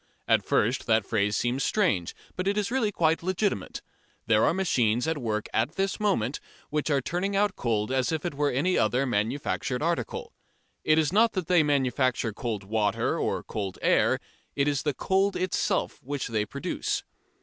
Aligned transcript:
At 0.27 0.43
first 0.43 0.87
that 0.87 1.05
phrase 1.05 1.37
seems 1.37 1.63
strange, 1.63 2.15
but 2.35 2.47
it 2.47 2.57
is 2.57 2.71
really 2.71 2.91
quite 2.91 3.21
legitimate. 3.21 3.83
There 4.25 4.43
are 4.45 4.51
machines 4.51 5.07
at 5.07 5.19
work 5.19 5.47
at 5.53 5.75
this 5.75 5.99
moment 5.99 6.39
which 6.71 6.89
are 6.89 7.01
turning 7.01 7.35
out 7.35 7.55
cold 7.55 7.91
as 7.91 8.11
if 8.11 8.25
it 8.25 8.33
were 8.33 8.49
any 8.49 8.79
other 8.79 9.05
manufactured 9.05 9.83
article. 9.83 10.33
It 10.83 10.97
is 10.97 11.13
not 11.13 11.33
that 11.33 11.45
they 11.45 11.61
manufacture 11.61 12.33
cold 12.33 12.63
water 12.63 13.19
or 13.19 13.43
cold 13.43 13.77
air, 13.83 14.17
it 14.55 14.67
is 14.67 14.81
the 14.81 14.95
cold 14.95 15.35
itself 15.35 16.01
which 16.01 16.29
they 16.29 16.47
produce. 16.47 17.03